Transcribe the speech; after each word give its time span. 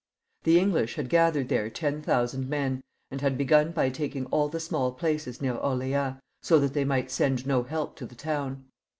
The 0.45 0.59
English 0.59 0.95
had 0.95 1.09
gathered 1.09 1.47
together 1.49 1.69
ten 1.69 2.01
thousand 2.01 2.49
men, 2.49 2.81
and 3.11 3.21
had 3.21 3.37
begun 3.37 3.71
by 3.71 3.91
taking 3.91 4.25
aU 4.33 4.47
the 4.47 4.59
small 4.59 4.93
places 4.93 5.41
near 5.43 5.53
Orleails, 5.59 6.15
so 6.41 6.57
that 6.57 6.73
they 6.73 6.83
might 6.85 7.11
send 7.11 7.45
no 7.45 7.61
help 7.61 7.95
to 7.97 8.07
the 8.07 8.15
town. 8.15 8.65